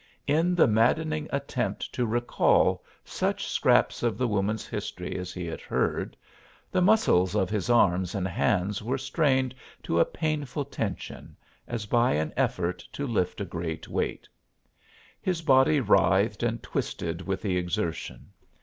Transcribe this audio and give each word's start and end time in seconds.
In 0.25 0.55
the 0.55 0.65
maddening 0.65 1.29
attempt 1.31 1.93
to 1.93 2.07
recall 2.07 2.83
such 3.05 3.45
scraps 3.45 4.01
of 4.01 4.17
the 4.17 4.27
woman's 4.27 4.65
history 4.65 5.15
as 5.15 5.31
he 5.31 5.45
had 5.45 5.61
heard, 5.61 6.17
the 6.71 6.81
muscles 6.81 7.35
of 7.35 7.51
his 7.51 7.69
arms 7.69 8.15
and 8.15 8.27
hands 8.27 8.81
were 8.81 8.97
strained 8.97 9.53
to 9.83 9.99
a 9.99 10.05
painful 10.05 10.65
tension, 10.65 11.37
as 11.67 11.85
by 11.85 12.13
an 12.13 12.33
effort 12.35 12.79
to 12.93 13.05
lift 13.05 13.41
a 13.41 13.45
great 13.45 13.87
weight. 13.87 14.27
His 15.21 15.43
body 15.43 15.79
writhed 15.79 16.41
and 16.41 16.63
twisted 16.63 17.21
with 17.21 17.43
the 17.43 17.55
exertion. 17.55 18.31